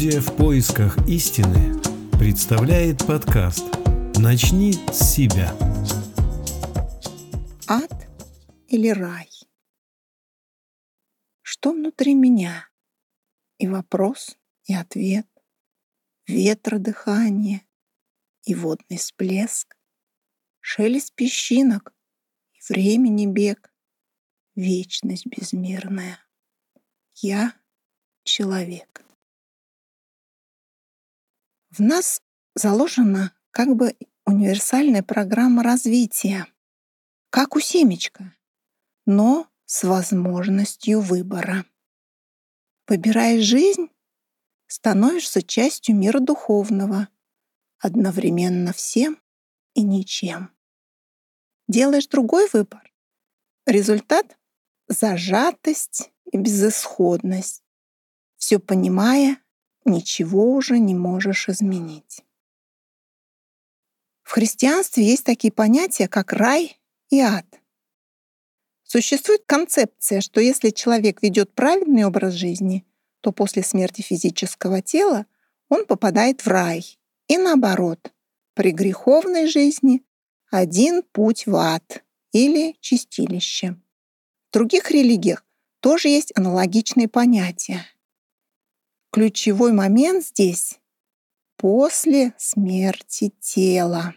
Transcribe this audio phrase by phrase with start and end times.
[0.00, 1.78] Студия «В поисках истины»
[2.18, 3.66] представляет подкаст
[4.16, 5.54] «Начни с себя».
[7.68, 8.08] Ад
[8.68, 9.28] или рай?
[11.42, 12.70] Что внутри меня?
[13.58, 15.26] И вопрос, и ответ,
[16.26, 17.60] ветродыхание
[18.44, 19.76] и водный всплеск,
[20.60, 21.94] шелест песчинок
[22.54, 23.70] и времени бег,
[24.54, 26.18] вечность безмерная.
[27.16, 27.52] Я
[28.24, 29.04] человек.
[31.70, 32.20] В нас
[32.54, 36.46] заложена как бы универсальная программа развития,
[37.30, 38.34] как у семечка,
[39.06, 41.64] но с возможностью выбора.
[42.88, 43.88] Выбирая жизнь,
[44.66, 47.08] становишься частью мира духовного,
[47.78, 49.20] одновременно всем
[49.74, 50.50] и ничем.
[51.68, 52.92] Делаешь другой выбор.
[53.64, 54.36] Результат—
[54.88, 57.62] зажатость и безысходность.
[58.38, 59.40] Все понимая,
[59.84, 62.24] ничего уже не можешь изменить.
[64.22, 67.46] В христианстве есть такие понятия, как рай и ад.
[68.84, 72.84] Существует концепция, что если человек ведет правильный образ жизни,
[73.20, 75.26] то после смерти физического тела
[75.68, 76.98] он попадает в рай.
[77.28, 78.12] И наоборот,
[78.54, 80.02] при греховной жизни
[80.50, 83.76] один путь в ад или чистилище.
[84.48, 85.44] В других религиях
[85.80, 87.86] тоже есть аналогичные понятия.
[89.12, 90.78] Ключевой момент здесь—
[91.56, 94.14] после смерти тела.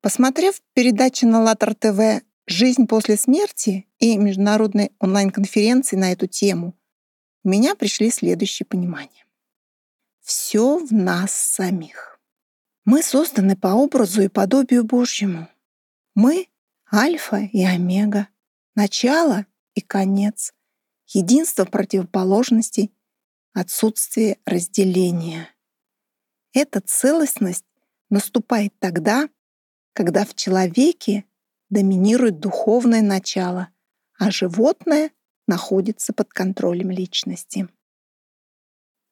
[0.00, 6.74] Посмотрев передачи на ЛАТР ТВ «Жизнь после смерти» и международной онлайн-конференции на эту тему,
[7.44, 9.24] у меня пришли следующие понимания.
[10.20, 12.18] Все в нас самих.
[12.84, 15.48] Мы созданы по образу и подобию Божьему.
[16.16, 16.48] Мы—
[16.92, 18.26] альфа и омега,
[18.74, 20.52] начало и конец,
[21.06, 22.92] единство противоположностей,
[23.56, 25.48] отсутствие разделения.
[26.52, 27.64] Эта целостность
[28.10, 29.28] наступает тогда,
[29.94, 31.24] когда в человеке
[31.70, 33.68] доминирует духовное начало,
[34.18, 35.10] а животное
[35.46, 37.68] находится под контролем личности.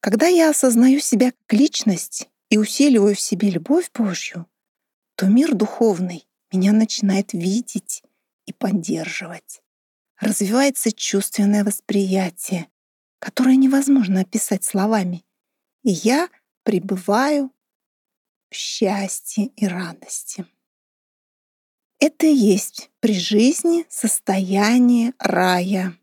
[0.00, 4.47] Когда я осознаю себя как личность и усиливаю в себе любовь Божью,
[5.16, 8.03] то мир духовный меня начинает видеть
[8.44, 9.62] и поддерживать
[10.21, 12.69] развивается чувственное восприятие,
[13.25, 15.25] которое невозможно описать словами.
[15.83, 16.29] И я
[16.62, 17.51] пребываю
[18.51, 20.45] в счастье и радости.
[21.99, 25.99] Это и есть при жизни состояние рая,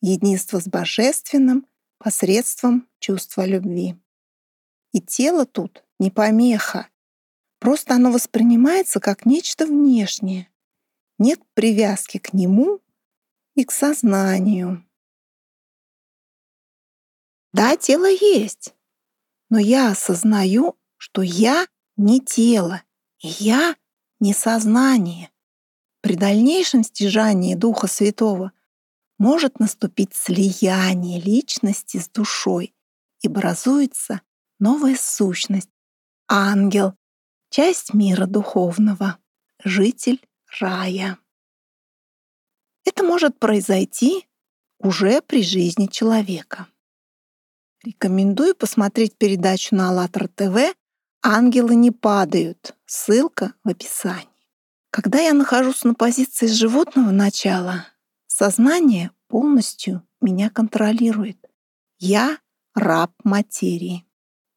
[0.00, 1.66] единство с Божественным
[1.98, 3.96] посредством чувства любви.
[4.92, 6.86] И тело тут не помеха,
[7.58, 10.48] просто оно воспринимается как нечто внешнее.
[11.18, 12.80] Нет привязки к нему
[13.56, 14.86] и к сознанию.
[17.52, 18.74] Да, тело есть,
[19.50, 22.82] но я осознаю, что я не тело,
[23.18, 23.76] и я
[24.20, 25.30] не сознание.
[26.00, 28.52] При дальнейшем стяжании Духа Святого
[29.18, 32.74] может наступить слияние личности с душой
[33.20, 34.22] и образуется
[34.58, 35.70] новая сущность,
[36.28, 36.94] ангел,
[37.50, 39.18] часть мира духовного,
[39.62, 40.20] житель
[40.60, 41.18] рая.
[42.84, 44.26] Это может произойти
[44.78, 46.66] уже при жизни человека.
[47.84, 50.76] Рекомендую посмотреть передачу на АЛЛАТРА ТВ
[51.20, 52.76] «Ангелы не падают».
[52.86, 54.28] Ссылка в описании.
[54.90, 57.88] Когда я нахожусь на позиции животного начала,
[58.28, 61.38] сознание полностью меня контролирует.
[61.98, 62.38] Я
[62.74, 64.06] раб материи.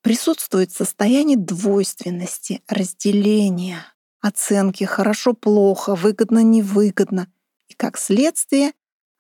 [0.04, 3.88] Присутствует состояние двойственности, разделения,
[4.22, 7.28] оценки хорошо-плохо, выгодно-невыгодно
[7.70, 8.74] и, как следствие,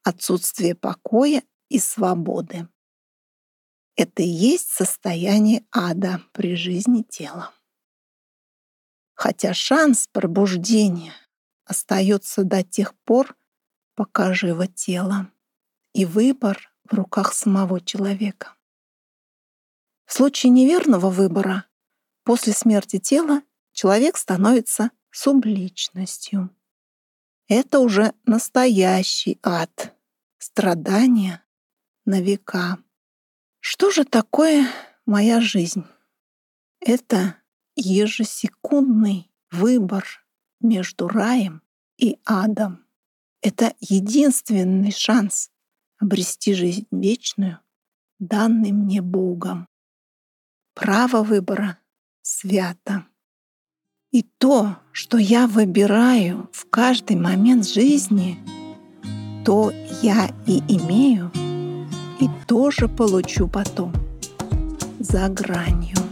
[0.03, 2.67] отсутствие покоя и свободы.
[3.95, 7.53] Это и есть состояние ада при жизни тела.
[9.13, 11.13] Хотя шанс пробуждения
[11.63, 13.35] остается до тех пор,
[13.95, 15.31] пока живо тело,
[15.93, 18.55] и выбор в руках самого человека.
[20.05, 21.65] В случае неверного выбора
[22.23, 23.41] после смерти тела
[23.71, 26.49] человек становится субличностью.
[27.47, 29.95] Это уже настоящий ад,
[30.37, 31.43] страдания
[32.03, 32.77] на века.
[33.77, 34.69] Что же такое
[35.05, 35.83] моя жизнь?
[36.79, 37.35] Это
[37.75, 40.05] ежесекундный выбор
[40.61, 41.61] между раем
[41.97, 42.85] и адом.
[43.41, 45.51] Это единственный шанс
[45.97, 47.59] обрести жизнь вечную,
[48.17, 49.67] данный мне Богом.
[50.73, 51.77] Право выбора
[52.21, 53.05] свято.
[54.11, 58.39] И то, что я выбираю в каждый момент жизни,
[59.43, 61.29] то я и имею,
[62.19, 63.93] и тоже получу потом.
[64.99, 66.04] за гранью.